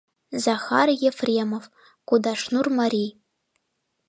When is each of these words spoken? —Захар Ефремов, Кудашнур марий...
—Захар 0.45 0.87
Ефремов, 1.09 1.63
Кудашнур 2.07 2.67
марий... 2.77 3.11